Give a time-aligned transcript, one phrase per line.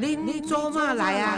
[0.00, 1.36] 恁做嘛来啊？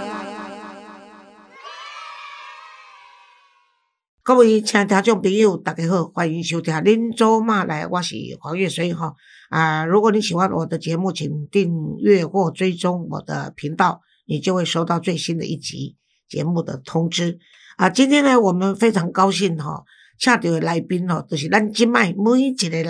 [4.23, 9.15] 各位亲听众朋友，大家好，欢迎收听《恁做嘛来》，我是黄月水哈
[9.49, 9.87] 啊！
[9.87, 15.97] 如果你喜欢我的节目，请订阅或追踪我的频道，你就会收到最新的一集
[16.29, 17.39] 节目的通知
[17.79, 17.89] 啊！
[17.89, 19.85] 今天呢，我们非常高兴哈，
[20.19, 22.85] 请到的来宾哦，就是咱今麦每一个人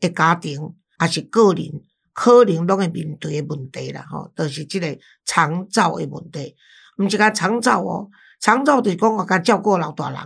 [0.00, 1.82] 的家庭，还是个人。
[2.14, 6.54] 可能拢会面对诶问题啦，吼，就是即个长照诶问题。
[6.96, 8.08] 毋是讲长照哦，
[8.40, 10.18] 长照就是讲我甲照顾老大人。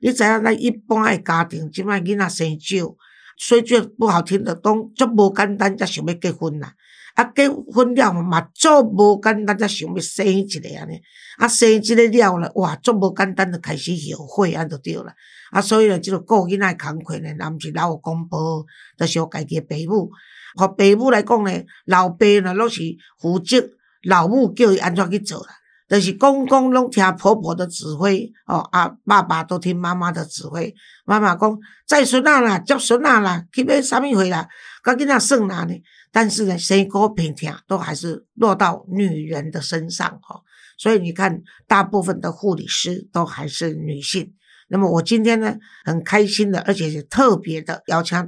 [0.00, 2.96] 你知影咱一般诶家庭，即摆囡仔生少，
[3.36, 6.74] 所以句不好听的，讲足无简单，才想要结婚啦。
[7.14, 11.00] 啊，结婚了嘛，足无简单，才想要生一个安尼。
[11.36, 15.14] 啊，生一个了了，哇，足无简单，就开始后悔安就对啦。
[15.50, 18.64] 啊，所以呢，即个顾囡仔诶工课呢，也毋是老有公婆，
[18.98, 20.10] 就是有家己诶爸母。
[20.56, 21.50] 互爸母来讲呢，
[21.86, 22.82] 老爸呢拢是
[23.20, 23.56] 负责
[24.02, 25.48] 老母叫伊安怎去做啦，
[25.88, 30.74] 就是公公拢听婆婆的指挥，哦啊，爸爸都听妈妈的指挥。
[31.04, 34.48] 妈妈讲载孙仔啦，接孙仔啦，去买啥物货啦，
[34.84, 35.74] 甲囡仔算哪呢？
[36.12, 40.42] 但是呢，生个偏听都还是落到女人的身上哦。
[40.78, 44.32] 所以你看，大部分的护理师都还是女性。
[44.68, 48.26] 那么我今天呢，很开心的，而且是特别的邀请到。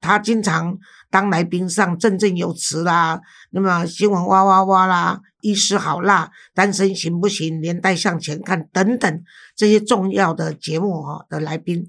[0.00, 0.78] 他经常
[1.10, 7.60] 当来宾上振振有词啦，那么新闻哇哇哇啦，医师好辣，单身行不行？
[7.60, 9.22] 年代向前看等等
[9.56, 11.86] 这些重要的节目哈的来宾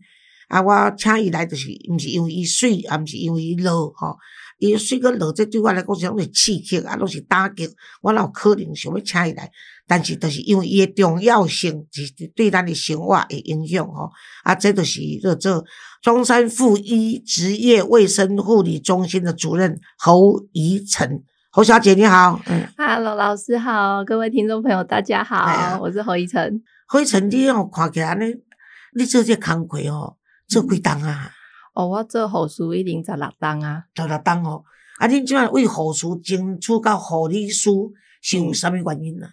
[0.47, 4.17] 啊，我请伊来就是毋是因为伊水，也毋是因为伊老吼，
[4.57, 7.69] 伊水个老，这对我来讲是拢是刺激啊，拢是打击，
[8.01, 9.51] 我哪有可能想要请伊来？
[9.89, 14.11] 但是，就是因为伊的重要性，是对咱的生活诶影响吼。
[14.43, 15.65] 啊，这就是做做
[16.03, 22.39] 中山附一职业卫生护理中心的主任侯怡晨，侯小姐你好。
[22.45, 26.61] 嗯，Hello，老师好，各位听众朋友大家好，我是侯怡晨。
[26.87, 28.25] 侯怡晨，你哦看起来呢，
[28.95, 31.31] 你做这工课哦，做几档啊？
[31.73, 34.63] 哦，我做护士已经十六档啊，十六档哦。
[34.99, 37.71] 啊，你即摆为护士争取到护理师，
[38.21, 39.27] 是有啥物原因呢？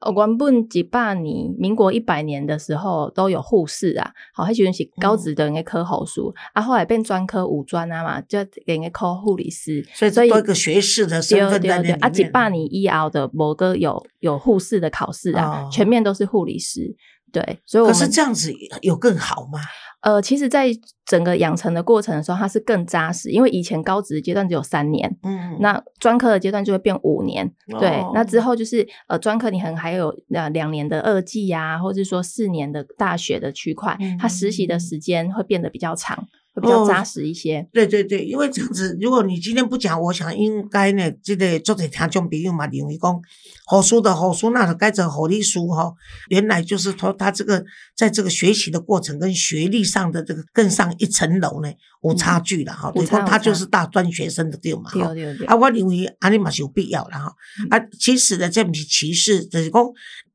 [0.00, 6.20] 呃，原本一百年，民国一百年的时候都有护士啊，好，迄阵是高职的人个科护士，
[6.52, 11.98] 啊，后来变专科五专啊嘛，就给个科护理师，所以所以多一个学士的身份在里面。
[12.02, 16.94] 啊，一百年以后的某个有有护士的考试啊，全面都是护理师，
[17.32, 19.60] 对，所以可是这样子有更好吗？
[20.02, 20.68] 呃，其实，在
[21.04, 27.50] 整个养成的过程的时候，它是更扎实，因为以前高职阶段只有三年，嗯，那专科的阶段就会变五年，
[27.80, 36.28] 对，那之后就是呃，专科你可能还有呃两年的二技呀，或者说四年的大学的区块，它实习的时间会变得比较长。
[36.60, 43.20] 比较扎实一些，对对对，因为这样子，如果你今天不讲，我想应该呢，这个做者听众朋友嘛，认为讲
[43.66, 45.92] 好书的好书，那该做好的书哈，
[46.30, 47.62] 原来就是说他这个
[47.94, 51.70] 在这个学习的过程跟学历上的这个更上一层楼呢，
[52.02, 52.90] 有差距了哈。
[52.90, 55.12] 对方他就是大专学生的对嘛哈。
[55.46, 57.34] 啊，我认为安尼嘛是有必要了哈。
[57.68, 59.84] 啊，其实呢，这不是歧视，就是讲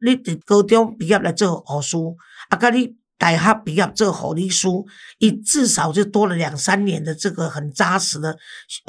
[0.02, 2.16] 你伫高中毕业来做好书，
[2.50, 3.01] 啊，甲你。
[3.22, 4.68] 大学毕业做护理师，
[5.20, 8.36] 一至少就多了两三年的这个很扎实的，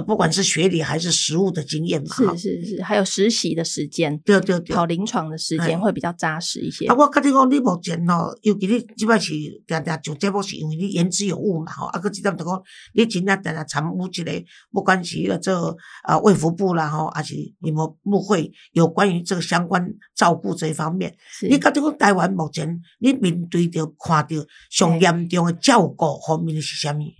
[0.07, 2.17] 不管是学历还是实务的经验嘛。
[2.35, 6.87] 是是是，还有实习的时间，对对对，跑临床的时间会比较扎实一些。
[6.87, 9.35] 啊，我跟你讲，你目前哦，尤其你即摆是
[9.67, 11.89] 定定上节目，是因为你言之有物嘛吼。
[11.89, 12.63] 啊，佮即点就讲，
[12.95, 24.22] 你真正定定参与一个，不管是了做啊卫福部啦吼，还是你们部会有关于这个相关照顾这一方面，你觉得讲台湾目前你面对着看。
[24.23, 27.15] 着上严重的照顾方面是虾米？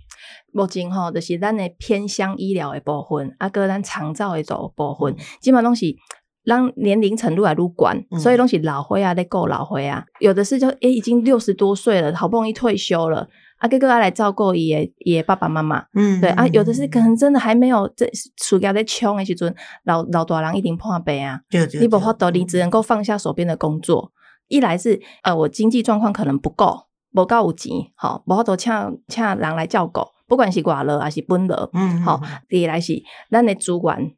[0.53, 5.87] 目前吼，就是咱的偏向医疗的部分，啊，个咱长照的做部分，基本拢是
[6.43, 13.27] 让年龄程度来愈管，所以拢是老灰啊，在顾老灰啊，有的是就诶已经六十多岁了，好不容易退休了，
[13.57, 18.07] 啊，哥哥来照顾爷爷爸爸妈妈，嗯，对啊，有的是可能真的还没有这
[18.41, 19.53] 暑假在穷的时阵，
[19.85, 21.41] 老老大人一定破病啊，
[21.79, 24.11] 你无法度，你只能够放下手边的工作，
[24.47, 26.87] 一来是呃我经济状况可能不够。
[27.13, 28.73] 无够有钱，吼，无法度请
[29.07, 34.13] 请人来照顾，不管是外劳还是本劳，嗯，好，第二来是咱的资源，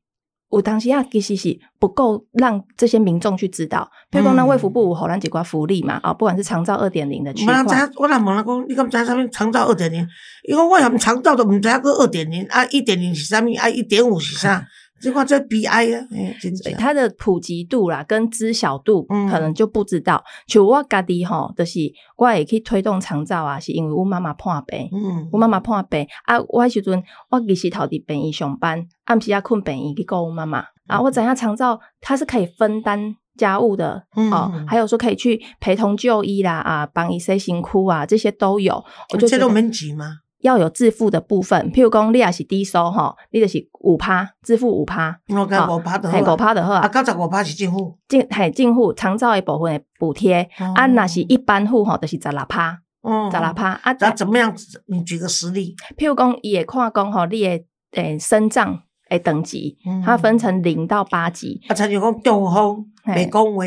[0.49, 3.91] 有当时啊，其实是不够让这些民众去知道。
[4.09, 7.53] 譬如讲，咱卫福部有互咱几寡福利嘛，啊，不管是长照二点零的区块。
[7.97, 10.07] 我来问人讲，你敢知啥物长照二点零？
[10.47, 13.53] 因为我连长照都毋知影个二点零，啊，一点零是啥物？
[13.59, 14.65] 啊，一点五是啥？
[15.01, 16.07] 这话最悲哀啊！
[16.63, 20.23] 对它的普及度啦，跟知晓度可能就不知道。
[20.47, 21.79] 像我家己吼，就是
[22.17, 30.65] 我也可以推动长照啊，是因为我妈妈破病，嗯，我妈妈破病啊，我迄时阵我其实头伫病院上班，暗时啊困病院去顾我妈妈。
[30.87, 38.75] 啊，我怎样长照它是可以分担家务的哦，还有说可以去陪同就医啦啊，帮一些辛苦啊，这些都有。
[39.11, 40.19] 我觉得这都免钱吗？
[40.45, 52.79] 要有自付的部分，譬如讲你也是低收哈，你就是五趴自付五趴，我讲五趴的好，五趴的好啊，九十五趴是政府，进系政府长照的部分的补贴，啊，那是一般户吼，就是十六趴，
[53.31, 53.91] 十六趴啊。
[53.99, 54.55] 那怎么样？
[54.85, 57.63] 你举个实例，譬如讲，也看讲吼，你的
[57.93, 63.65] 诶生长诶等级，它分成零到八级，啊，参像讲中风，未讲话。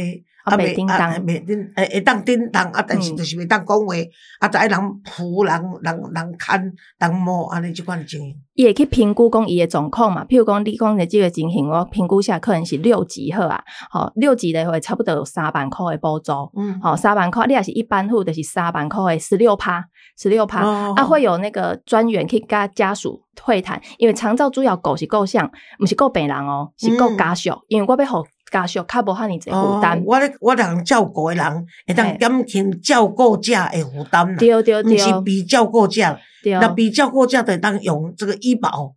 [0.48, 3.94] 啊，袂叮当，袂叮，会会当叮当，啊，但是就是袂当讲话，
[4.40, 8.36] 啊，就爱人扶人，人人牵，人摸，安尼即款情形。
[8.54, 19.84] 伊会去评估讲伊诶状况嘛，譬如讲你讲诶即个情形，我评估下可能是六级好啊，好六级的话差不多有三万块诶补助，嗯，好三万块，你也是一般户就是三万块诶十六趴，
[20.18, 20.66] 十六趴，
[20.96, 25.48] 啊会有那个专员去甲家属会谈，因为长照主要顾是够像，
[25.80, 28.26] 毋是够病人哦，是够家属，因为我要互。
[28.50, 36.18] 家属较无遐尼济负担，我咧我人照顾诶人，会当减轻照顾者诶负担对对对，毋是比照顾者，
[36.60, 38.94] 那比照顾者得当用这个医保、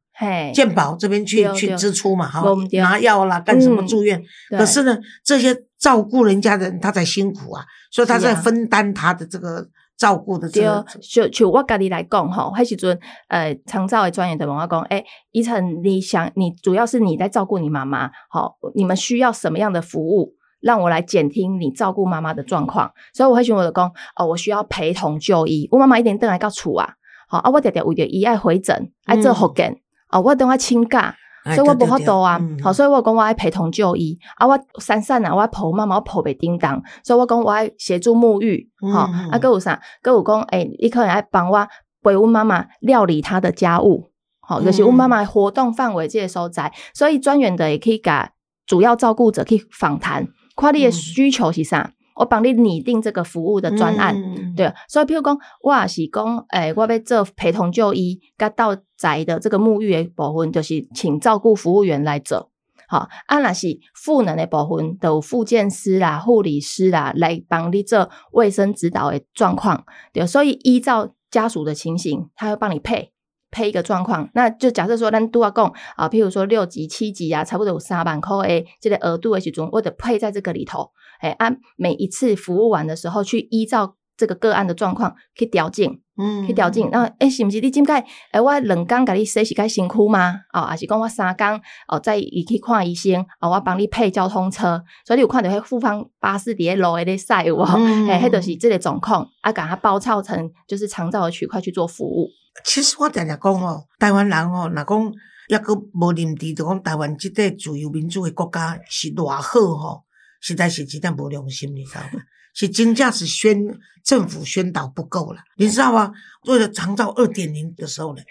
[0.54, 2.44] 健保这边去去支出嘛，哈，
[2.74, 4.22] 拿药啦，干什么住院？
[4.50, 9.68] 可是呢，这些照顾人家的人，他才辛苦啊，所以他在分担他的这个。
[10.02, 10.64] 照顾的对，
[11.00, 22.92] 就就我家己来讲吼，迄时阵呃，长照的专业的问我讲，诶，依晨，你想你主要是你在照顾你妈妈，好，你们需要什么样的服务，让我来监听你照顾妈妈的状况。
[23.14, 26.90] 所以我会询我的讲，哦，我需要陪同就医，我妈妈一点等来到厝啊，
[27.30, 29.78] 好啊，我常常为着伊爱回诊，爱做复健，
[30.10, 31.16] 哦，我等我请假。
[31.44, 39.82] 所以我无法度啊，好，所以我讲我爱陪同就医啊，我散散啊，我爱抱妈妈，我抱袂叮当，所以我讲我爱协助沐浴，好啊，搁有啥？
[40.02, 41.68] 搁有讲，诶，你可能爱帮我
[42.04, 44.12] 陪阮妈妈料理她的家务，
[44.42, 48.32] 好，就是阮妈妈活动范围这个所在，所以专员的也可以甲
[48.68, 51.92] 主要照顾者去访谈，看你的需求是啥。
[52.18, 54.14] 我帮你拟定这个服务的专案，
[54.56, 62.52] 对，所以譬如讲，我也是讲，诶，我要做陪同就医，甲到宅的这个沐浴的部分，就是请照顾服务员来做。
[62.88, 69.86] 好，啊，那是赋能的部分，都复健师啦、护理师啦来帮你做卫生指导的状况。
[70.14, 73.14] 对，所以依照家属的情形，他会帮你配
[73.50, 74.30] 配一个状况。
[74.34, 80.92] 那就假设说，咱都要讲啊，譬如说六级、七级啊，差不多有三万块诶，这个额度的时阵，我得配在这个里头。
[81.22, 86.88] 哎，按每一次服务完的时候，去依照这个个案的状况去调整，嗯，去调整。
[86.92, 88.06] 那诶，是不是你今盖？
[88.32, 90.42] 哎，我两工甲你洗是该辛苦吗？
[90.54, 97.64] 哦，还是讲我三工哦，再一去看医生哦，我帮你配交通车，所以你有看到迄复方巴士底下路的晒有无？
[98.08, 102.30] 哎， 迄就是这个状况，啊，甲它包抄成就是长照的区块去做服务。
[102.64, 105.14] 其实我常常讲哦，台湾人哦，若讲
[105.50, 109.42] 抑个无认知，就讲台湾即个自由民主的国家是偌好
[109.76, 110.04] 吼。
[110.44, 112.20] 实在是有点无良心，你知道吗？
[112.54, 113.58] 是真正是宣
[114.04, 116.12] 政府宣导不够了，你知道吗？
[116.48, 118.22] 为了长照二点零的时候呢，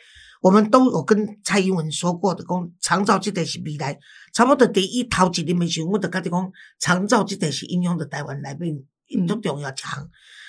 [0.43, 3.99] 我们都有跟蔡英文说过的，讲长照这个是未来，
[4.34, 10.08] 差不多第一头一年的时候，我就跟你讲，长照这个是应用的台湾内面都重要强。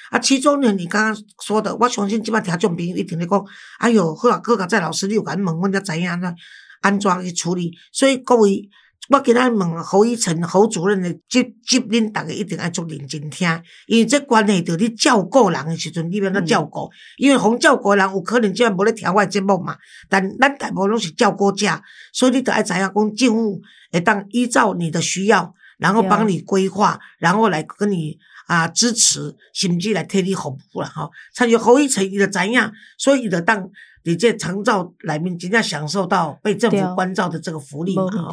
[0.09, 3.45] 啊，其中呢，你刚刚说的，我相信基本听众朋友一定咧讲，
[3.79, 6.33] 哎哟，好啊，各个在老师你有敢问，我才知影呢，
[6.81, 7.71] 安怎去处理。
[7.91, 8.69] 所以各位。
[9.11, 16.89] 我今仔问侯一成侯主任的接接恁逐个一定爱做认真听，因为这关系到你照顾人的时阵，你要怎照顾？
[17.17, 19.75] 因为红照顾人有可能即然无咧听我节目嘛，
[20.07, 21.67] 但咱大部分拢是照顾者，
[22.13, 31.11] 所以你得爱知影讲政府会当依照你的需要，然后帮你规划，然后来跟你啊支持，甚至来替你服务啦吼。
[31.35, 33.69] 参与侯一成伊就知影，所以伊就当
[34.05, 38.31] 你在长照内面真正享受到被政府关照的这个福利嘛吼。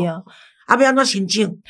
[0.68, 1.60] 啊，要安怎申请。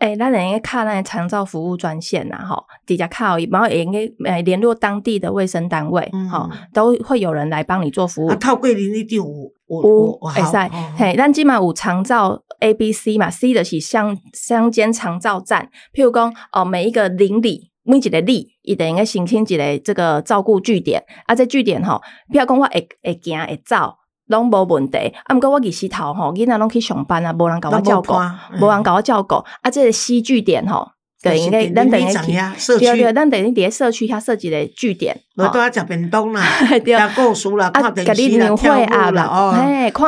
[0.00, 8.34] 诶，咱应该看那长照服务专线呐，吼，底下靠，然后也应该诶联络当地的卫生单位，吼，都会有人来帮你做服务。
[8.34, 10.56] 套桂林一点五，五，会使，
[10.96, 23.94] 嘿，咱即码有长照 A、B、C 嘛，C 的是乡乡间长照站，譬如讲哦，每一个邻里，每一个里，伊得应该申请一个这个照顾据点，啊，这据点吼，譬如讲我会会行会走。
[24.28, 25.34] 拢无问题，啊！
[25.34, 28.14] 毋过我日时头吼，囡仔拢去上班啊，无人甲我照顾，
[28.60, 29.34] 无人甲我照顾。
[29.34, 30.88] 啊，即个西据点吼，
[31.22, 35.14] 对，应该咱等于对对，咱等于伫社区遐设计个据点。
[35.36, 36.80] 我都要食便当啦， 食
[37.14, 39.52] 故事啦，看电视啦，跳舞啦，哦，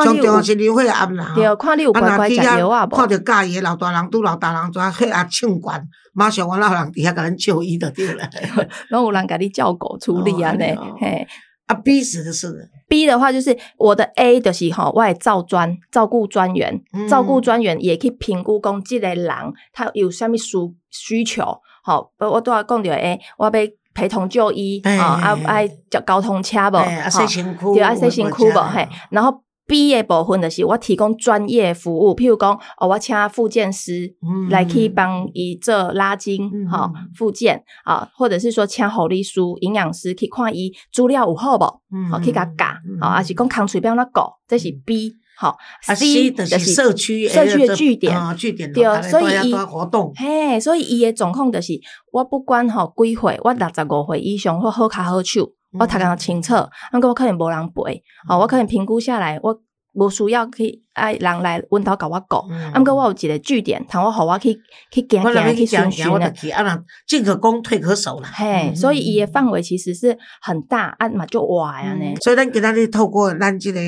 [0.03, 8.27] 上重要是牛会暗啦，对，看你有乖乖食药啊，看着家己老大人拄老大人跩迄啊唱悬，马上我老人伫遐甲咱就医就对了，
[8.89, 10.65] 拢有人甲你照顾处理啊呢，
[10.99, 11.27] 嘿，
[11.67, 12.71] 啊，逼死的是。
[12.87, 17.07] B 的话就是我的 A 就是吼，我的照专照顾专员，嗯。
[17.07, 19.29] 照顾专员也去评估讲这个人
[19.73, 20.57] 他有啥物需
[20.89, 21.43] 需求，
[21.83, 23.51] 吼，我都要讲着诶，我要
[23.93, 34.47] 陪同就医，啊爱爱叫交通车无，哎啊，吼洗身躯，对，啊，洗身躯无嘿，然后 B 的部分就是我提供专业服务，譬如讲，哦，我请复健师嗯。
[34.49, 42.65] 来去帮伊做拉筋嗯，吼嗯，复健啊，或者是说请护理师、营养师去看伊资料有好无，嗯好去甲教，
[43.01, 51.73] 好，还是讲空嘴要安怎教，这是 B，好啊，C 就是社区社区的据点啊，据点对所以伊活动，嘿，所以伊的状况就是，
[52.13, 56.53] 我不管吼几岁，我六十五岁以上，或好卡好手，我读得清楚，
[56.91, 59.61] 那个我可能无人陪，哦，我可能评估下来，我
[59.93, 64.53] 无需要去爱人来阮兜甲我教，嗯啊，毋过我有一个据点，通我互我去
[64.91, 66.31] 去行行去巡巡的。
[66.33, 68.29] 去啊，人进可攻，退可守啦。
[68.33, 72.15] 嘿，嗯所以伊诶范围其实是很大，啊嘛就歪啊呢。
[72.21, 73.79] 所以咱今仔日透过咱即个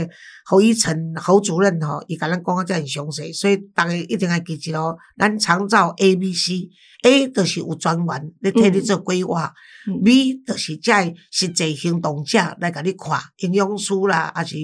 [0.45, 4.95] 侯一成侯主任吼，伊甲咱讲啊，遮很详细，所以逐个一定要记住哦。
[5.17, 9.51] 咱长照 A、B、C，A 就是有专员咧替你做规划
[9.87, 10.93] 嗯，B 就是遮
[11.31, 14.55] 实际行动者来甲你看，营养师啦，还是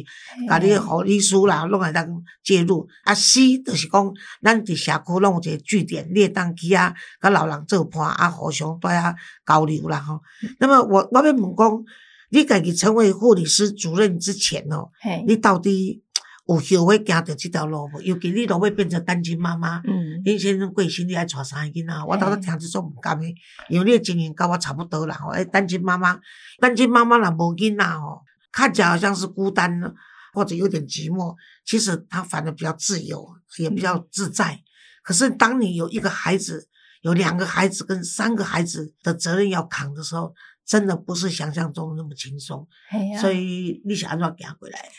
[0.47, 2.05] 甲你护理师啦，拢会当
[2.43, 2.87] 介入。
[3.03, 9.15] 啊，C 就是讲咱伫社区拢有一个据点，你会当去啊，甲老人做伴啊，互相在啊
[9.45, 10.21] 交流啦吼。
[10.59, 11.83] 那么我我要问讲，
[12.29, 16.01] 你家己成为护理师主任之前哦，嘿，你到底
[16.47, 18.01] 有后悔行着即条路无？
[18.01, 23.33] 尤其你若要变成单亲妈妈，嗯，恁先生过身，你爱带三个囡仔，我头拄听即种毋甘诶，
[23.69, 25.29] 因为你诶经验甲我差不多啦吼。
[25.31, 26.19] 诶，单亲妈妈，
[26.59, 29.91] 单亲妈妈若无囡仔吼，看起来好像是孤单呢，
[30.35, 31.33] 或者有点寂寞，
[31.65, 33.25] 其实他反而比较自由，
[33.57, 34.59] 也比较自在。
[35.01, 36.67] 可是当你有一个孩子，
[37.01, 40.33] 有两个孩子跟三个孩子的责任要扛的时候，
[40.65, 42.67] 真的不是想象中那么轻松。
[42.89, 44.89] 啊所以你想安怎行过来？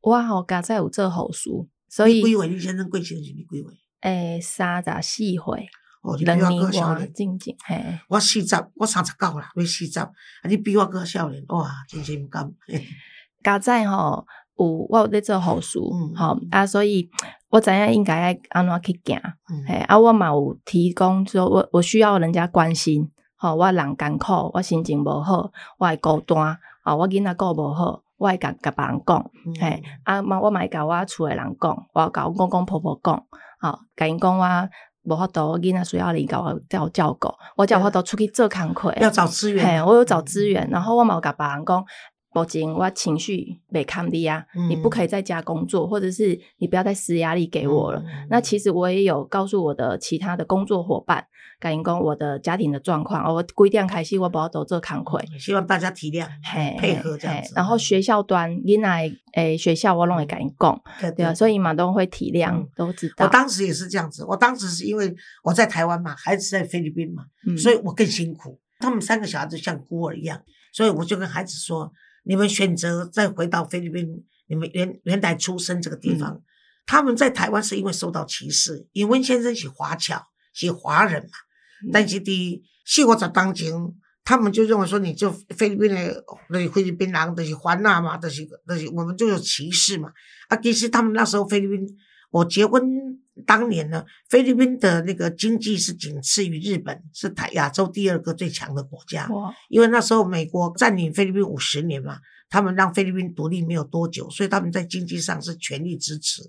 [0.00, 1.48] 我吼家在有做护士，
[1.88, 2.48] 所以你几岁？
[2.48, 3.72] 你先生贵姓是你归位？
[4.02, 5.68] 诶三十四岁，
[6.02, 7.06] 哦，你比我。
[7.14, 7.98] 静静嘿。
[8.08, 10.10] 我四十，我三十九啦，要四十，啊，
[10.44, 12.48] 你比我个少年，哇，真是毋甘。
[13.42, 14.26] 家在吼
[14.58, 16.14] 有我有咧做护士，嗯。
[16.16, 17.08] 吼、啊，所以
[17.50, 19.18] 我知影应该爱安怎去行，
[19.50, 19.64] 嗯。
[19.66, 29.54] 嘿啊，我嘛有提供说我我需要人家关心，吼、我人艰苦，我心情无好，我会孤单，吼、我囡仔顾无好，我会甲甲别人讲，嗯。
[29.60, 33.14] 嘿，啊嘛我嘛会甲我厝诶人讲，我甲我公公婆婆讲，
[33.60, 34.68] 吼、甲因讲我
[35.04, 38.92] 无法度，我囡仔需要你甲我照照顾，我才有法度出去做工课。
[39.00, 39.66] 要找资源。
[39.66, 41.82] 嘿，我有找资源，然后我嘛有甲别人讲，
[42.34, 48.00] 目前我情绪没抗力啊，嗯你不可以在家工作，或者是你不要再施压力给我了。
[48.00, 51.24] 嗯那其实我也有告诉我的其他的工作伙伴，
[51.60, 55.22] 甲因讲我的家庭的状况，哦我规定开始我无法度做康亏。
[55.38, 57.52] 希望大家体谅，嘿，配合这样子。
[57.56, 63.24] 然后学校端囡仔诶学校我拢会甲因讲，对对啊，所以嘛都会体谅，嗯都知道。
[63.24, 68.60] 我当时也是这样子，我当时是因为我在台湾嘛，孩子在菲律宾嘛，嗯所以我更辛苦。
[68.80, 70.40] 他们三个小孩子像孤儿一样，
[70.72, 71.90] 所以我就跟孩子说：
[72.28, 76.42] 你们选择再回到菲律宾，你们原原来出生这个地方，
[76.84, 81.30] 他们在台湾是因为受到歧视，因为先生是华侨，是华人嘛，
[81.86, 81.90] 嗯。
[81.90, 83.72] 但是伫四五十当前，
[84.24, 90.12] 他们就认为说你就菲律宾的，就是菲律宾人，就是华纳嘛，就是就是我们就有歧视嘛。
[90.48, 91.88] 啊，其实他们那时候菲律宾，
[92.30, 92.82] 我结婚
[93.46, 99.28] 当年呢，菲律宾的那个经济是仅次于日本，是台亚洲第二个最强的国家。
[99.68, 102.18] 因为那时候美国占领菲律宾五十年嘛，
[102.50, 106.42] 他们让菲律宾独立没有多久，所以他们在经济上是全力支持。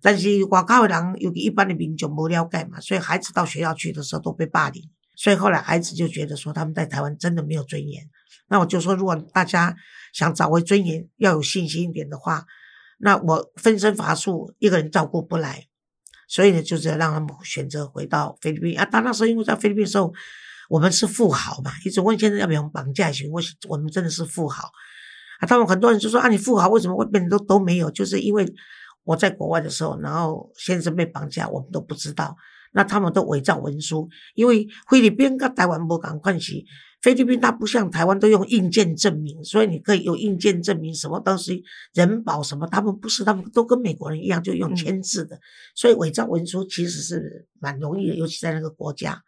[0.00, 4.82] 但是外靠的人，尤其一般的民众不了解嘛，所以孩子到学校去的时候都被霸凌，
[5.14, 8.02] 所以后来孩子就觉得说他们在台湾真的没有尊严。
[8.48, 9.76] 那我就说，如果大家
[10.12, 12.44] 想找回尊严，要有信心一点的话，
[13.04, 15.66] 那我分身乏术，一个人照顾不来，
[16.28, 18.84] 所以呢，就是要让他们选择回到菲律宾啊。
[18.84, 20.12] 他那时候因为在菲律宾的时候，
[20.70, 24.70] 我们是富豪嘛，一直问先生要不要绑架型，我我们真的是富豪
[25.40, 25.42] 啊。
[25.46, 27.90] 他们很多人就说啊，你富豪为什么会变得都都没有？
[27.90, 28.46] 就是因为
[29.02, 32.36] 我在国外的时候，然后先生被绑架，我们都不知道。
[32.72, 36.64] 那他们都伪造文书，因为菲律宾跟台湾不赶关系，
[37.02, 45.38] 菲律宾它不像台湾都用印件证明，所以你可以有印件证明什么东西，人保什么，他们不是，他们都跟美国人一样，就用签字的，
[45.74, 49.20] 所以伪造文书其实是蛮容易的，尤其在那个国家。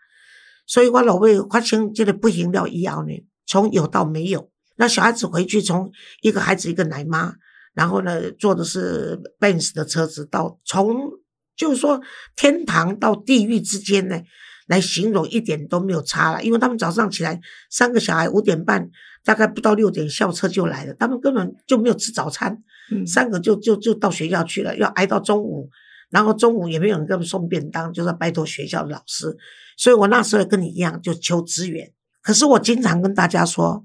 [0.66, 3.12] 所以我老为发生这个不行了以后呢，
[3.44, 5.90] 从有到没有，那小孩子回去从
[6.22, 7.34] 一个孩子一个奶妈，
[7.74, 11.10] 然后呢坐的是 Benz 的车子，到从
[11.56, 12.00] 就是说
[12.36, 14.22] 天堂到地狱之间呢，
[14.66, 16.42] 来形容一点都没有差了。
[16.42, 17.40] 因为他们早上起来，
[17.70, 18.88] 三个小孩五点半
[19.24, 25.70] 大概不到六点校车就来了，他们根本就没有吃早餐，嗯三个就就就到学校去了，要挨到中午，
[26.10, 29.36] 然后中午也没有人给他们送便当，就是要拜托学校的老师。
[29.76, 31.90] 所以我那时候也跟你一样，就求资源。
[32.22, 33.84] 可是我经常跟大家说，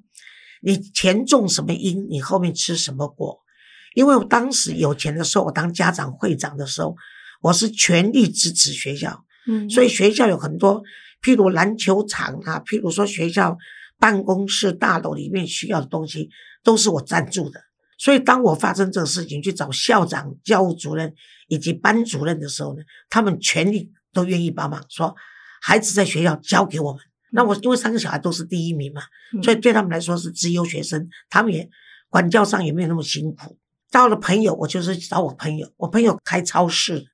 [0.62, 3.39] 你前种什么因，你后面吃什么果。
[3.95, 6.95] 因为我当时有钱的时候，我当家长会长的时候，
[7.41, 10.84] 我是全力支持学校，嗯，所以学校有很多，
[11.24, 13.58] 譬如篮球场啊，譬如说学校
[14.00, 16.29] 办公室大楼里面需要的东西，
[16.63, 17.62] 都是我赞助的。
[17.98, 21.13] 所以当我发生这个事情，去找校长、教务主任
[21.48, 25.13] 以及班主任的时候呢，他们全力都愿意帮忙，说
[25.62, 27.01] 孩子在学校交给我们。
[27.31, 29.01] 那我因为三个小孩都是第一名嘛，
[29.34, 31.69] 嗯所以对他们来说是资优学生，他们也
[32.10, 33.58] 管教上也没有那么辛苦。
[33.91, 37.05] 到了朋友，我就是找我朋友，我朋友开超市，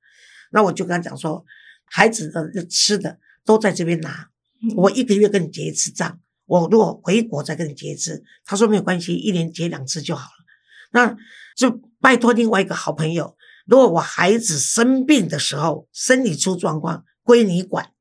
[0.52, 1.44] 那我就跟他讲说，
[1.86, 4.30] 孩子的吃的都在这边拿，
[4.62, 8.24] 嗯我一个月跟你结一次账，我如果回国再跟你结一次。
[8.46, 10.46] 他说没有关系，一年结两次就好了。
[10.92, 11.16] 那
[11.56, 17.92] 就拜托另外一个好朋友，如果我孩子生病的时候，生理出状况归你管，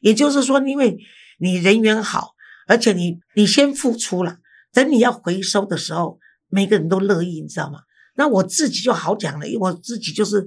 [0.00, 0.98] 也就是说，因为
[1.38, 2.34] 你人缘好，
[2.66, 4.38] 而且你你先付出了，
[4.72, 6.18] 等你要回收的时候，
[6.48, 7.80] 每个人都乐意，你知道吗？
[8.14, 10.46] 那我自己就好讲了，因为我自己就是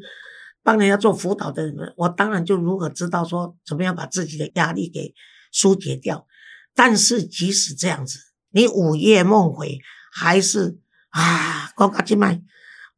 [0.65, 5.13] 帮人家做辅导的人，我当然就如何知道说怎么样把自己的压力给
[5.51, 6.25] 疏解掉。
[6.73, 8.17] 但是即使这样子，
[8.49, 9.77] 你午夜梦回，
[10.11, 10.79] 还是
[11.11, 12.41] 啊，高高静脉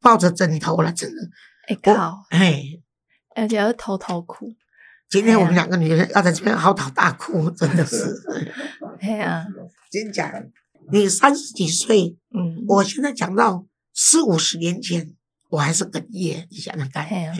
[0.00, 1.28] 抱着枕头了，真的，
[1.68, 2.64] 哎靠，哎，
[3.36, 4.54] 而且要偷偷哭，
[5.10, 8.16] 今天我们两个女人要在这边嚎啕大哭，真的是，
[9.00, 9.46] 哎呀，
[9.90, 10.32] 真讲，
[10.90, 15.14] 你三十几岁，嗯，我现在讲到四五十年前，
[15.48, 17.34] 我还是哽咽，你想想看，哎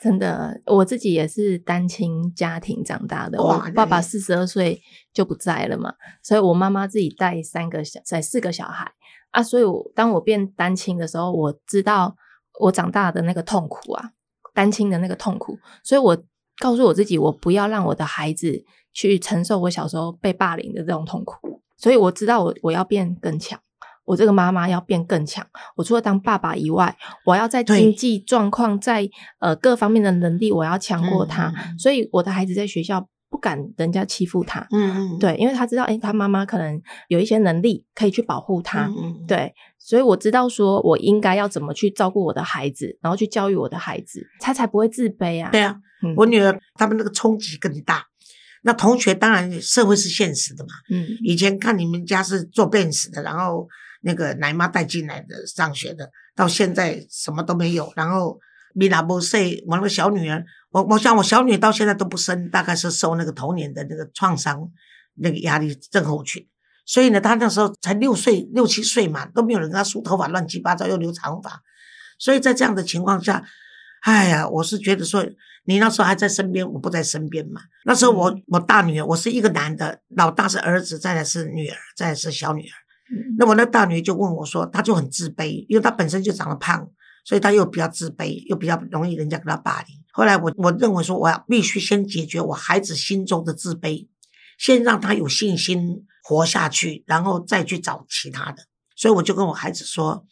[0.00, 4.80] 真的，我自己也是单亲家庭长大的，我爸爸四十二岁
[5.12, 8.90] 就不在了嘛，所以我妈妈自己带三个小，带四个小孩
[9.30, 12.16] 啊，所以我当我变单亲的时候，我知道
[12.58, 14.10] 我长大的那个痛苦啊，
[14.52, 16.20] 单亲的那个痛苦，所以我
[16.58, 23.60] 告诉我自己，我不要让我的孩子去承受我小时候被霸凌的这种痛苦，所以我知道我我要变更强。
[24.04, 25.46] 我这个妈妈要变更强。
[25.76, 31.52] 我除了当爸爸以外，我要在对经济状况、在呃各方面的能力，我要强过他。
[31.78, 38.86] 所以我的孩子在学校不敢人家欺负他，嗯嗯，对，因为他知道，诶，他妈妈可能有一些能力可以去保护他。
[38.88, 45.48] 嗯嗯，对，所以我知道说我应该要怎么去照顾我的孩子，然后去教育我的孩子，他才不会自卑啊。
[45.50, 48.04] 对啊，嗯我女儿他们那个冲击更大。
[48.64, 53.66] 那同学当然社会是现实的嘛，嗯以前看你们家是做 Benz 的，然后
[54.02, 58.38] 那个奶妈带进来的上学的，到现在什么都没有，然后
[58.74, 64.68] 米拉波塞，我那个小女儿，我我想我小女儿到现在都不生，大概是受那个童年的那个创伤
[65.14, 66.46] 那个压力症候群，
[66.84, 71.60] 所以呢，她那时候才六岁六七岁嘛，都没有人跟她梳头发，乱七八糟又留长发，
[72.18, 73.44] 所以在这样的情况下，
[74.02, 75.24] 哎呀，我是觉得说，
[75.64, 77.60] 你那时候还在身边，我不在身边嘛。
[77.84, 82.74] 那时候我、我大女儿，我是一个男的，老大是儿子，再来是女儿，再来是小女儿。
[83.38, 86.88] 那我那大女儿就问我说，她就很自卑，因为她本身就长得胖，
[87.24, 89.96] 所以她又比较自卑，又比较容易人家跟她霸凌。
[90.12, 94.08] 后来我我认为说，我要必须先解决我孩子心中的自卑，
[94.58, 98.64] 先让他有信心活下去，然后再去找其他的。
[98.94, 100.26] 所以我就跟我孩子说，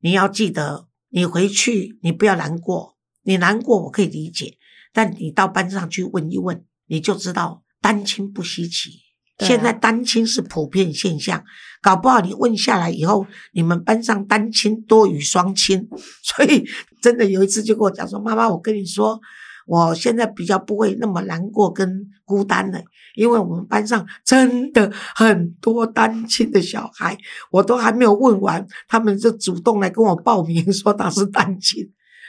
[0.00, 4.58] 你要记得，你回去你不要难过，你难过我可以理解，
[4.92, 9.05] 但你到班上去问一问，你就知道单亲不稀奇。
[9.40, 11.44] 现在单亲是普遍现象，
[11.82, 15.86] 搞不好你问下来以后，你们班上单亲多于双亲，
[16.24, 16.64] 所以
[17.02, 19.20] 真的有一次就跟我讲说：“妈妈，我跟你说，
[19.66, 22.80] 我现在比较不会那么难过跟孤单了，
[23.14, 27.18] 因为我们班上真的很多单亲的小孩，
[27.50, 31.84] 我都还没有问完，他们就主动来跟我报名 说他是单亲。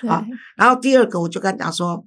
[0.07, 0.23] 啊
[0.55, 2.05] 然后第二个，我就跟他讲说：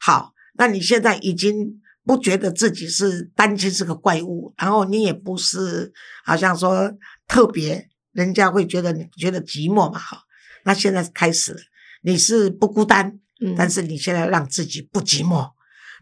[0.00, 5.92] 好，那你现在已经不觉得自己是单亲是个怪物，然后你也不是
[6.24, 6.92] 好像说
[7.28, 10.22] 特别，人家会觉得你觉得寂寞嘛，哈。
[10.64, 11.60] 那现在开始了，
[12.02, 15.50] 你是不孤单，嗯但是你现在让自己不寂寞。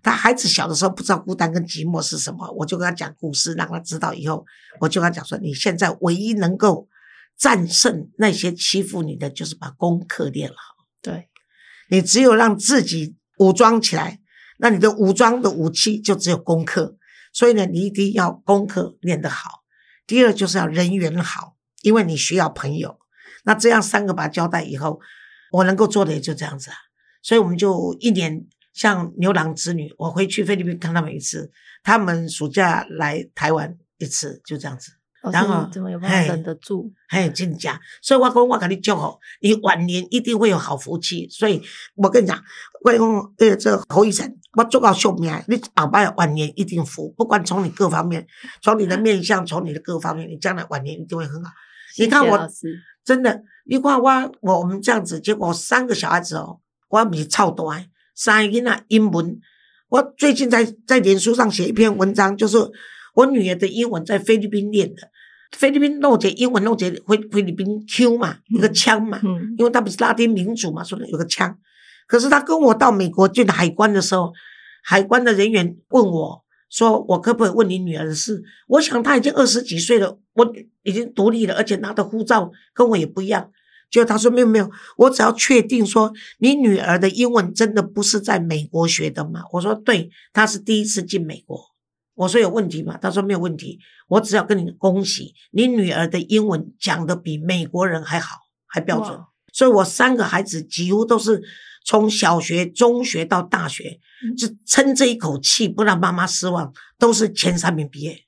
[0.02, 4.46] 他孩子小的时候不知道孤单跟寂寞是什么，我就跟他讲故事，让他知道以后，
[4.80, 6.88] 我就跟他讲说，你现在唯一能够
[7.36, 10.56] 战胜那些欺负你的，就是把功课练好。
[11.02, 11.28] 对，
[11.90, 14.19] 你只有让自己武装起来，
[14.61, 16.96] 那你的武装的武器就只有功课。
[17.33, 19.62] 所以呢，你一定要功课练得好。
[20.07, 22.99] 第二就是要人缘好，因为你需要朋友。
[23.44, 25.01] 那这样三个把交代以后，
[25.53, 26.77] 我能够做的也就这样子啊。
[27.23, 28.44] 所以我们就一年
[28.75, 34.90] 像牛郎织女，我回去菲律宾看他们一次，他们暑假来台湾一次，就这样子。
[35.33, 36.90] 然后怎么有办法忍得住？
[37.09, 37.78] 嘿，真假？
[38.00, 41.28] 所以我讲，我给你祝福，你晚年一定会有好福气。
[41.28, 41.62] 所以
[41.96, 42.42] 我跟你讲，
[42.85, 48.26] 我讲，呃，这侯医生，我做到寿命，你后摆晚年一定福，不管从你各方面，
[48.62, 51.50] 从你的面相，从你的各方面，你将来晚年一定会很好。
[51.98, 52.48] 你看我
[53.04, 57.74] 真的，你看我我我们这样子，结果三个小孩子哦，我比超多，
[58.14, 59.38] 三个啊英文。
[59.88, 62.56] 我最近在在脸书上写一篇文章，就是
[63.14, 65.11] 我女儿的英文在菲律宾练的，
[65.57, 71.59] 菲律宾弄些英文弄些菲菲律宾 Q 嘛，一个枪嘛，嗯因为他不是拉丁民族嘛，所以有个枪。
[72.07, 74.33] 可是他跟我到美国进海关的时候，
[74.83, 83.51] 海关的人员问我说：“我可不可以问你女儿的事？”我想她已经二十几岁了，我已经独立了，而且拿的护照跟我也不一样。
[83.90, 89.42] 就他说没有没有，我只要确定说你女儿的英文真的不是在美国学的吗？
[89.53, 91.69] 我说对，她是第一次进美国。
[92.20, 92.98] 我说有问题吗？
[93.00, 93.78] 他说没有问题。
[94.09, 99.18] 我只要跟你恭喜，你女儿的英文讲的比美国人还好，还标准。
[99.52, 101.42] 所以我三个孩子几乎都是
[101.85, 103.98] 从小学、中学到大学，
[104.37, 108.18] 就撑这一口气不让妈妈失望，都是前三名毕业，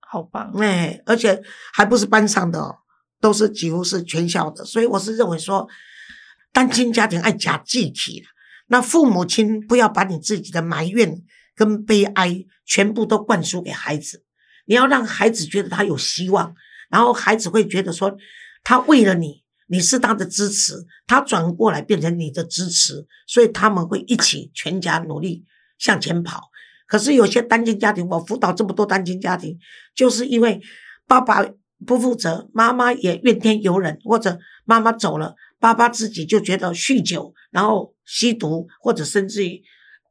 [0.00, 1.02] 好棒哎！
[1.04, 1.42] 而且
[1.74, 2.76] 还不是班上的哦。
[3.20, 5.68] 都是几乎是全校的，所以我是认为说，
[6.52, 8.24] 单亲家庭爱假记体。
[8.66, 11.22] 那父母亲不要把你自己的埋怨
[11.62, 14.24] 跟悲哀全部都灌输给孩子，
[14.66, 16.52] 你要让孩子觉得他有希望，
[16.90, 18.16] 然后孩子会觉得说，
[18.64, 20.74] 他为了你，你是他的支持，
[21.06, 25.44] 他转过来变成你的支持，所以他们会一起全家努力
[25.78, 26.50] 向前跑。
[26.88, 29.56] 可是有些单亲家庭，我辅导这么多单亲家庭，
[29.94, 30.60] 就是因为
[31.06, 31.46] 爸爸。
[31.84, 39.60] 不负责，妈妈也怨天尤人，或者妈妈走了，爸爸自己就觉得酗酒，然后吸毒，或者甚至于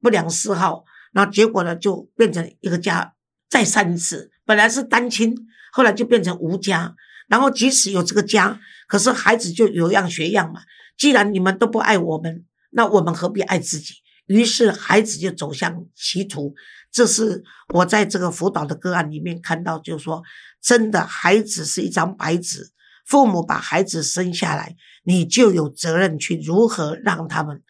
[0.01, 3.13] 不良嗜好，那结果呢，就变成一个家
[3.49, 5.35] 再三次，本来是单亲，
[5.71, 6.95] 后来就变成无家，
[7.27, 10.61] 然后即使有这个家，可是孩子就有样学样嘛。
[10.97, 13.95] 既然你们都不爱我们，那我们何必爱自己？
[14.27, 16.53] 于是孩子就走向歧途。
[16.91, 17.43] 这是
[17.73, 20.21] 我在这个辅导的个案里面看到，就是说，
[20.61, 22.71] 真的，孩子是一张白纸，
[23.05, 27.61] 父母把孩子生下来，你就有责任去如何让他们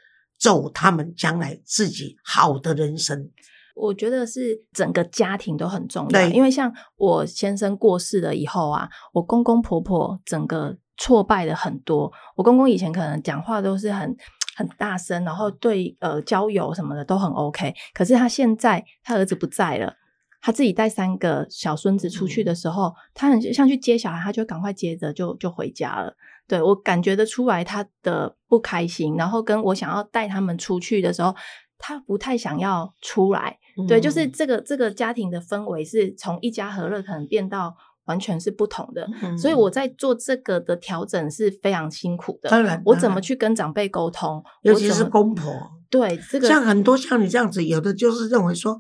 [0.42, 3.30] 走他们将来自己好的人生。
[3.76, 12.12] 我觉得是整个家庭都很重要，因为像我先生过世了以后啊，我公公婆婆整个挫败的很多。
[12.36, 14.16] 我公公以前可能讲话都是很。
[14.54, 17.74] 很大声，然后对呃交友什么的都很 OK。
[17.94, 19.96] 可是他现在他儿子不在了，
[20.42, 26.14] 他自己带三个小孙子出去的时候，他很像去接小孩，他就赶快接着就就回家了。
[26.48, 31.36] 对我感觉得出来他的不开心，然后跟我想要带他们出去的时候，
[31.78, 33.58] 他不太想要出来。
[33.88, 37.76] 对，就是这个这个家庭的氛围是从一家和乐可能变到。
[38.06, 42.50] 完全是不同的，所以我在做这个的调整是非常辛苦的。
[42.50, 45.54] 当然，我怎么去跟长辈沟通，尤其是公婆。
[45.90, 48.76] 对，这个像很多像你这样子，有的就是认为说，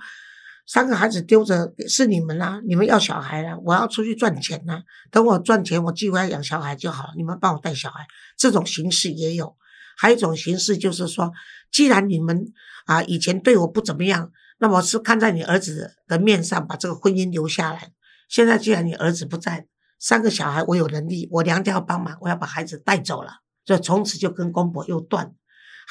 [0.71, 4.81] 三个孩子丢着是你们啦，你们要小孩啦，我要出去赚钱啦，
[5.11, 8.07] 等我赚钱，我寄回来养小孩就好了，你们帮我带小孩。
[8.37, 9.57] 这种形式也有，
[9.97, 11.33] 还有一种形式就是说，
[11.73, 12.45] 既然你们
[12.85, 17.91] 啊以前对我不怎么样，那么是看在你儿子的面上，把这个婚姻留下来。
[18.29, 19.67] 现在既然你儿子不在，
[19.99, 25.33] 三个小孩我有能力，我娘家要帮忙，我要把孩子带走了，就从此就跟公婆又断。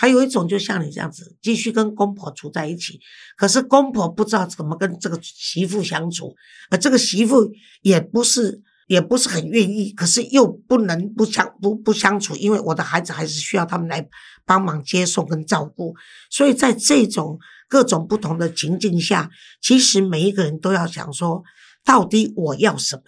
[0.00, 2.98] 还有一种就像你这样子，继续跟公婆处在一起，
[3.36, 6.34] 可是公婆不知道怎么跟这个媳妇相处，
[6.70, 14.08] 而这个媳妇也不是也不是很愿意，可是又不能不相不不相处，因为我的孩子还是需要他们来
[14.46, 15.94] 帮忙接送跟照顾。
[16.30, 21.42] 所以在这种各种不同的情境下，其实每一个人都要想说。
[21.82, 23.02] 到底我要什么？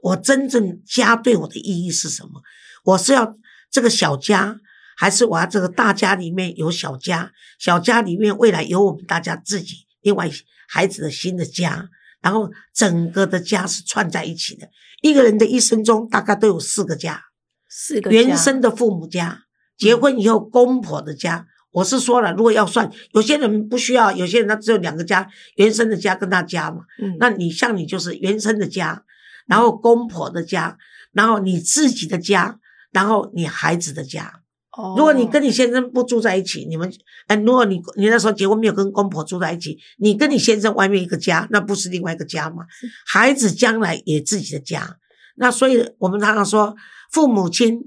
[0.00, 2.40] 我真正家对我的意义是什么？
[2.82, 3.36] 我是要
[3.70, 4.56] 这个小家，
[4.96, 7.30] 还是我要这个大家里面有小家？
[7.58, 10.28] 小家里面未来有我们大家自己，另外
[10.66, 11.88] 孩子的新的家，
[12.22, 14.68] 然后整个的家是串在一起的。
[15.02, 17.22] 一个人的一生中大概都有四个家：
[17.68, 19.42] 四个原生的父母家，
[19.76, 21.46] 结婚以后公婆的家。
[21.72, 26.84] 我是说了，如果要算，有些人不需要，有些人他只有两个家，原生的家跟他家嘛。
[27.02, 29.04] 嗯，那你像你就是原生的家，
[29.46, 30.78] 然后公婆的家，
[31.12, 32.58] 然后你自己的家，
[32.92, 34.40] 然后你孩子的家。
[34.76, 36.92] 哦，如果你跟你先生不住在一起，你们，
[37.26, 42.64] 哎，如果你你那时候结婚没有跟公婆住在一起，你跟你先生外面一个家，那不是另外一个家吗？
[43.06, 44.96] 孩子将来也自己的家。
[45.36, 46.76] 那所以我们常常说，
[47.10, 47.80] 父母亲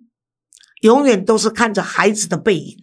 [0.82, 2.78] 永远都是看着孩子的背影。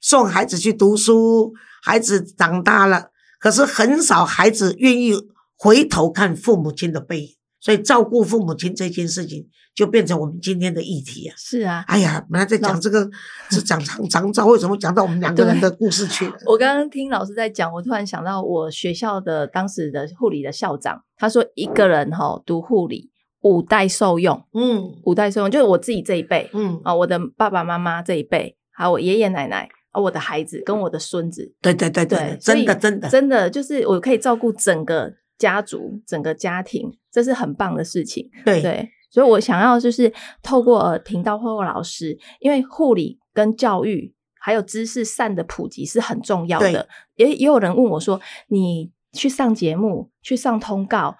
[0.00, 5.14] 送孩子去读书，孩子长大了，可是很少孩子愿意
[5.56, 7.35] 回头看父母亲的背影。
[7.66, 11.34] 所以照顾父母亲这件事情就变成我们今天的议题啊。
[11.36, 13.10] 是啊，哎呀，本来在讲这个
[13.50, 16.34] 是讲长长照，为什么讲到我们两个人的故事去了？
[16.46, 38.30] 我刚刚听老师在讲，我突然想到我学校的当时的护理的校长，他说一个人哈读护理五代受用，嗯五代受用就是我自己这一辈嗯，啊，我的爸爸妈妈这一辈，还有我爷爷奶奶啊，我的孩子跟我的孙子，对对对对对，，真的真的，真的就是我可以照顾整个家族、整个家庭，这是很棒的事情。
[38.44, 46.88] 对对，所以我想要就是透过呃频道透过老师，因为护理跟教育还有知识善的普及是很重要的。
[47.16, 51.16] 也也有人问我说，你去上节目、去上通告。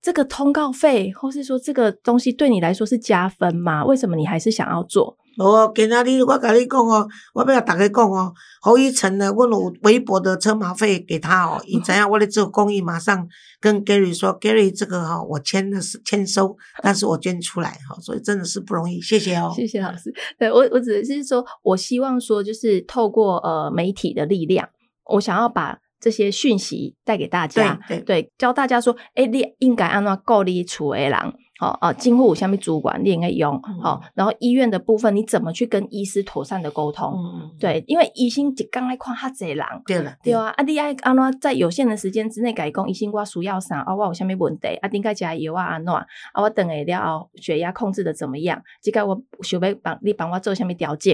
[0.00, 3.84] 这个通告费，或是说这个东西对你来说是加分吗？
[3.84, 5.18] 为什么你还是想要做？
[5.38, 13.24] 哦，今仔日我甲你讲哦，我要甲大家讲哦，侯一成呢，我有微博的车马费给他哦， 伊知影我咧做公益，马上
[13.60, 19.52] 跟 Gary 说，Gary 这个哈、我签的是签收，但是我捐出来哈、所以真的是不容易，谢谢哦。
[19.56, 20.12] 谢谢老师。
[20.36, 24.68] 对我，我只是说，我希望说，就是透过呃媒体的力量，
[25.04, 31.12] 我想要把这些讯息带给大家，对对教大家说，哎，你应该按照够你处的人，
[31.58, 37.12] 好、哦、啊，今后有下面主管你应该用，好、然后医院的部分，你怎么去跟医师妥善的沟通？
[37.12, 39.64] 嗯，对，因为医生一刚来看哈侪人。
[39.84, 43.94] 对了，对啊，啊，你爱安怎在有限的时间之内改讲，医生我需要啥啊？
[43.94, 44.88] 我有啥物问题啊？
[44.88, 46.06] 顶该加药啊安怎啊？
[46.40, 48.62] 我等下了后血压控制的怎么样？
[48.80, 51.12] 这个我想要帮你帮我做下面调整，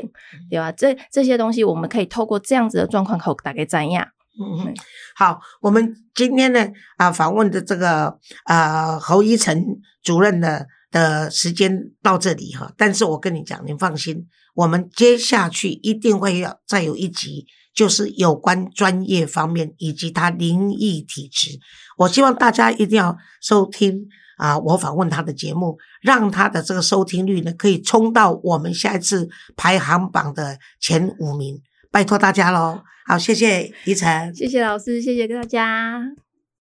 [0.51, 4.07] 对吧、这这些东西我们可以透过这样子的状况，后大概怎样？
[4.39, 4.75] 嗯嗯，
[5.15, 6.67] 好，我们今天呢
[6.97, 9.65] 啊访问的这个呃侯一成
[10.03, 21.59] 主任的的时间到这里哈，但是我跟你讲，您放心，我们接下去一定会要再有一集，就是有关专业方面以及他灵异体质，
[21.99, 24.07] 我希望大家一定要收听。
[24.37, 32.81] 啊，我访问他的节目，让他的这个收听率呢，可以冲到我们下一次排行榜的前五名，拜托大家喽！
[33.07, 34.35] 好，谢谢怡晨。
[34.35, 36.15] 谢谢老师，谢谢大家。